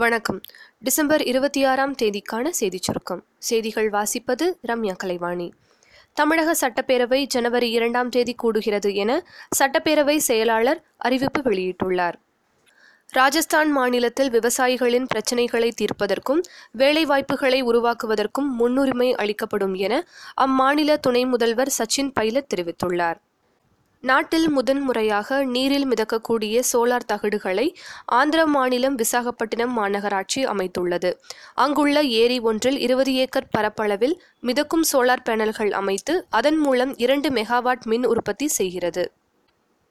வணக்கம். 0.00 0.40
டிசம்பர் 0.78 1.24
இருபத்தி 1.24 1.64
ஆறாம் 1.64 1.94
தேதிக்கான 2.02 2.48
செய்திச் 2.48 2.82
சுருக்கம். 2.82 3.24
செய்திகள் 3.38 3.90
வாசிப்பது 3.90 4.52
ரம்யா 4.68 4.96
கலைவாணி. 4.96 5.52
தமிழக 6.12 6.54
சட்டப்பேரவை 6.60 7.24
ஜனவரி 7.24 7.70
இரண்டாம் 7.70 8.08
தேதி 8.08 8.34
கூடுகிறது 8.42 8.94
என 8.94 9.26
சட்டப்பேரவை 9.58 10.16
செயலாளர் 10.16 10.84
அறிவிப்பு 10.96 11.40
வெளியிட்டுள்ளார். 11.42 12.12
ராஜஸ்தான் 13.08 13.70
மாநிலத்தில் 13.70 14.30
விவசாயிகளின் 14.30 15.06
பிரச்சினைகளை 15.06 15.72
தீர்ப்பதற்கும் 15.74 16.40
வேலைவாய்ப்புகளை 16.78 17.62
உருவாக்குவதற்கும் 17.62 18.48
முன்னுரிமை 18.56 19.14
அளிக்கப்படும் 19.14 19.74
என 19.74 20.06
அம்மாநில 20.40 20.96
துணை 20.96 21.24
முதல்வர் 21.24 21.74
சச்சின் 21.78 22.10
பைலட் 22.12 22.52
தெரிவித்துள்ளார். 22.54 23.16
நாட்டில் 24.02 24.48
முதன்முறையாக 24.48 25.44
நீரில் 25.44 25.86
மிதக்கக்கூடிய 25.88 26.60
சோலார் 26.72 27.06
தகடுகளை 27.12 27.74
ஆந்திர 28.04 28.46
மாநிலம் 28.46 28.96
விசாகப்பட்டினம் 28.96 29.74
மாநகராட்சி 29.78 30.42
அமைத்துள்ளது. 30.44 31.10
அங்குள்ள 31.54 32.02
ஏரி 32.02 32.38
ஒன்றில் 32.40 32.78
இருபது 32.78 33.14
ஏக்கர் 33.14 33.50
பரப்பளவில் 33.58 34.16
மிதக்கும் 34.40 34.84
சோலார் 34.92 35.26
பேனல்கள் 35.28 35.70
அமைத்து 35.70 36.26
அதன் 36.30 36.58
மூலம் 36.58 36.94
இரண்டு 36.96 37.30
மெகாவாட் 37.30 37.84
மின் 37.84 38.06
உற்பத்தி 38.06 38.48
செய்கிறது. 38.48 39.04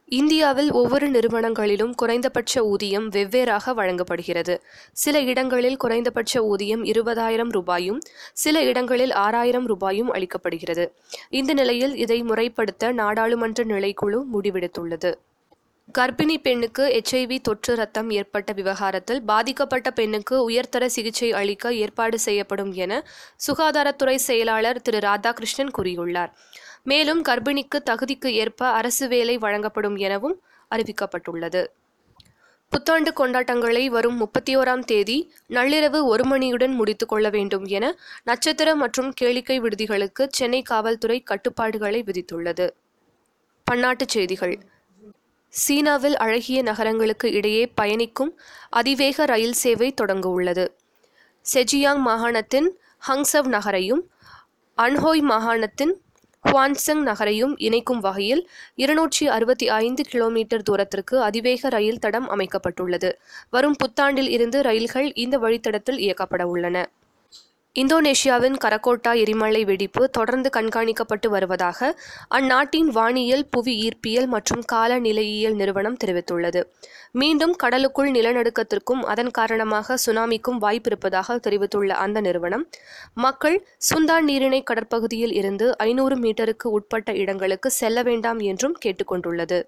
இந்தியாவில் 0.10 0.72
ஒவ்வொரு 0.72 1.08
நிறுவனங்களிலும் 1.10 1.92
குறைந்தபட்ச 1.96 2.64
ஊதியம் 2.66 3.12
வெவ்வேறாக 3.12 3.74
வழங்கப்படுகிறது. 3.74 4.62
சில 4.94 5.22
இடங்களில் 5.22 5.78
குறைந்தபட்ச 5.78 6.44
ஊதியம் 6.44 6.84
இருபதாயிரம் 6.84 7.50
ரூபாயும் 7.50 8.00
சில 8.34 8.64
இடங்களில் 8.64 9.12
ஆறாயிரம் 9.12 9.66
ரூபாயும் 9.66 10.14
அளிக்கப்படுகிறது. 10.14 10.92
இந்த 11.30 11.54
நிலையில் 11.54 11.96
இதை 11.96 12.24
முறைப்படுத்த 12.24 12.92
நாடாளுமன்ற 12.92 13.64
நிலைக்குழு 13.64 14.22
முடிவெடுத்துள்ளது. 14.34 15.12
கர்ப்பிணி 15.98 16.38
பெண்ணுக்கு 16.42 17.02
எச்ஐவி 17.02 17.38
தொற்று 17.42 17.76
ரத்தம் 17.76 18.10
ஏற்பட்ட 18.10 18.54
விவகாரத்தில் 18.54 19.22
பாதிக்கப்பட்ட 19.22 19.92
பெண்ணுக்கு 19.92 20.44
உயர்தர 20.44 20.90
சிகிச்சை 20.90 21.32
அளிக்க 21.32 21.74
ஏற்பாடு 21.74 22.20
செய்யப்படும் 22.20 22.74
என 22.74 23.06
சுகாதாரத்துறை 23.48 24.16
செயலாளர் 24.16 24.82
திரு 24.82 25.00
ராதாகிருஷ்ணன் 25.00 25.74
கூறியுள்ளார். 25.78 26.34
மேலும் 26.84 27.24
கர்ப்பிணிக்கு 27.24 27.78
தகுதிக்கு 27.90 28.28
ஏற்ப 28.28 28.68
அரசு 28.68 29.08
வேலை 29.08 29.38
வழங்கப்படும் 29.38 29.96
எனவும் 29.96 30.42
அறிவிக்கப்பட்டுள்ளது. 30.72 31.66
புத்தாண்டு 32.70 33.14
கொண்டாட்டங்களை 33.18 33.88
வரும் 33.88 34.16
முப்பத்தி 34.16 34.58
ஓராம் 34.58 34.84
தேதி 34.84 35.34
நள்ளிரவு 35.50 36.04
ஒரு 36.04 36.24
மணியுடன் 36.24 36.74
முடித்துக் 36.74 37.10
கொள்ள 37.10 37.30
வேண்டும் 37.30 37.66
என 37.66 37.98
நட்சத்திர 38.24 38.76
மற்றும் 38.76 39.14
கேளிக்கை 39.22 39.58
விடுதிகளுக்கு 39.62 40.28
சென்னை 40.30 40.62
காவல்துறை 40.62 41.22
கட்டுப்பாடுகளை 41.22 42.04
விதித்துள்ளது. 42.04 42.70
பன்னாட்டுச் 43.72 44.08
செய்திகள். 44.08 44.60
சீனாவில் 45.50 46.18
அழகிய 46.18 46.62
நகரங்களுக்கு 46.62 47.32
இடையே 47.32 47.68
பயணிக்கும் 47.68 48.40
அதிவேக 48.70 49.26
ரயில் 49.26 49.54
சேவை 49.54 49.94
தொடங்க 49.94 50.30
உள்ளது 50.30 50.76
செஜியாங் 51.54 52.02
மாகாணத்தின் 52.06 52.70
ஹங்சவ் 53.08 53.48
நகரையும் 53.48 54.02
அன்ஹோய் 54.78 55.22
மாகாணத்தின் 55.22 55.94
குவான்சங் 56.46 57.02
நகரையும் 57.04 57.54
இணைக்கும் 57.58 58.00
வகையில் 58.00 58.42
இருநூற்றி 58.76 59.28
அறுபத்தி 59.28 59.70
ஐந்து 59.70 60.04
கிலோமீட்டர் 60.04 60.62
தூரத்திற்கு 60.62 61.16
அதிவேக 61.22 61.70
ரயில் 61.70 62.00
தடம் 62.00 62.28
அமைக்கப்பட்டுள்ளது. 62.30 63.10
வரும் 63.50 63.76
புத்தாண்டில் 63.84 64.30
இருந்து 64.30 64.62
ரயில்கள் 64.62 65.14
இந்த 65.14 65.38
வழித்தடத்தில் 65.38 66.00
இயக்கப்பட 66.06 66.44
உள்ளன. 66.44 66.78
இந்தோனேஷியாவின் 67.76 68.56
கரகோட்டா 68.64 69.12
எரிமலை 69.16 69.60
வெடிப்பு 69.66 70.10
தொடர்ந்து 70.10 70.50
கண்காணிக்கப்பட்டு 70.56 71.28
வருவதாக 71.28 71.90
அந்நாட்டின் 72.28 72.90
வானியல் 72.90 73.46
புவி 73.52 73.74
ஈர்ப்பியல் 73.86 74.28
மற்றும் 74.28 74.64
காலநிலையியல் 74.72 75.56
நிறுவனம் 75.56 75.98
தெரிவித்துள்ளது. 76.06 76.62
மீண்டும் 77.12 77.56
கடலுக்குள் 77.64 78.12
நிலநடுக்கத்திற்கும் 78.12 79.04
அதன் 79.04 79.32
காரணமாக 79.32 79.98
சுனாமிக்கும் 80.06 80.60
வாய்ப்பிருப்பதாக 80.62 81.38
தெரிவித்துள்ள 81.40 81.94
அந்த 81.94 82.22
நிறுவனம் 82.22 82.68
மக்கள் 83.14 83.58
சுந்தான் 83.90 84.22
நீரிணை 84.22 84.64
கடற்பகுதியில் 84.64 85.34
இருந்து 85.34 85.78
ஐநூறு 85.78 86.18
மீட்டருக்கு 86.20 86.68
உட்பட்ட 86.78 87.14
இடங்களுக்கு 87.14 87.72
செல்ல 87.72 88.04
வேண்டாம் 88.04 88.40
என்றும் 88.40 88.78
கேட்டுக்கொண்டுள்ளது. 88.86 89.60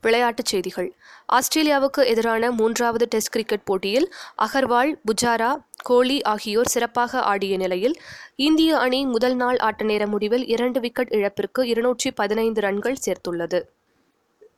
விளையாட்டுச் 0.00 0.50
செய்திகள். 0.52 0.88
ஆஸ்திரேலியாவுக்கு 1.32 2.04
எதிரான 2.04 2.50
மூன்றாவது 2.50 3.06
டெஸ்ட் 3.08 3.28
கிரிக்கெட் 3.28 3.64
போட்டியில் 3.64 4.12
அகர்வால் 4.42 4.92
புஜாரா 5.06 5.50
கோலி 5.82 6.22
ஆகியோர் 6.22 6.68
சிறப்பாக 6.68 7.20
ஆடிய 7.20 7.56
நிலையில் 7.56 7.96
இந்திய 8.36 8.78
அணி 8.78 9.04
முதல் 9.04 9.36
நாள் 9.36 9.58
ஆட்ட 9.58 9.84
நேர 9.84 10.06
முடிவில் 10.06 10.46
இரண்டு 10.46 10.80
விக்கெட் 10.80 11.12
இழப்பிற்கு 11.12 11.68
இருநூற்றி 11.68 12.10
பதினைந்து 12.10 12.60
ரன்கள் 12.60 12.98
சேர்த்துள்ளது. 13.06 13.60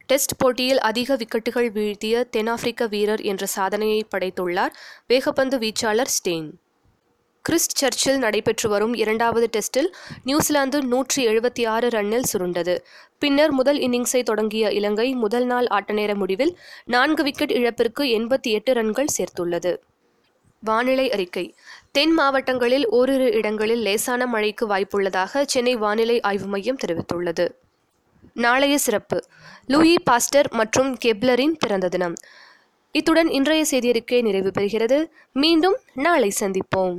டெஸ்ட் 0.07 0.37
போட்டியில் 0.39 0.81
அதிக 0.81 1.17
விக்கெட்டுகள் 1.17 1.71
வீழ்த்திய 1.73 2.25
தென்னாப்பிரிக்க 2.25 2.87
வீரர் 2.87 3.21
என்ற 3.21 3.47
சாதனையை 3.47 4.07
படைத்துள்ளார் 4.11 4.75
வேகப்பந்து 5.09 5.59
வீச்சாளர் 5.59 6.13
ஸ்டெயின். 6.17 6.51
கிறிஸ்ட் 7.43 7.77
சர்ச்சில் 7.77 8.19
நடைபெற்று 8.19 8.69
வரும் 8.69 8.95
இரண்டாவது 8.95 9.51
டெஸ்டில் 9.57 9.89
நியூசிலாந்து 10.25 10.83
நூற்றி 10.83 11.27
எழுபத்தி 11.27 11.67
ஆறு 11.67 11.89
ரன்னில் 11.89 12.29
சுருண்டது. 12.33 12.79
பின்னர் 13.19 13.51
முதல் 13.51 13.79
இன்னிங்ஸை 13.79 14.23
தொடங்கிய 14.23 14.71
இலங்கை 14.71 15.15
முதல் 15.15 15.45
நாள் 15.45 15.67
ஆட்டநேர 15.67 16.15
முடிவில் 16.15 16.59
நான்கு 16.85 17.23
விக்கெட் 17.23 17.51
இழப்பிற்கு 17.51 18.05
எண்பத்தி 18.05 18.53
எட்டு 18.57 18.73
ரன்கள் 18.73 19.07
சேர்த்துள்ளது. 19.17 19.77
வானிலை 20.61 21.13
அறிக்கை. 21.13 21.55
தென் 21.91 22.13
மாவட்டங்களில் 22.13 22.89
ஓரிரு 22.89 23.33
இடங்களில் 23.33 23.83
லேசான 23.83 24.27
மழைக்கு 24.27 24.67
வாய்ப்புள்ளதாக 24.67 25.43
சென்னை 25.47 25.77
வானிலை 25.77 26.21
ஆய்வு 26.21 26.47
மையம் 26.47 26.79
தெரிவித்துள்ளது. 26.87 27.51
நாளைய 28.35 28.79
சிறப்பு. 28.79 29.25
லூயி 29.67 29.99
பாஸ்டர் 29.99 30.49
மற்றும் 30.53 30.99
கெப்லரின் 31.05 31.57
பிறந்த 31.59 31.89
தினம். 31.89 32.15
இத்துடன் 32.93 33.29
இன்றைய 33.29 33.65
செய்தியறிக்கை 33.71 34.23
நிறைவு 34.23 34.51
பெறுகிறது. 34.59 35.11
மீண்டும் 35.33 35.79
நாளை 35.95 36.33
சந்திப்போம். 36.41 36.99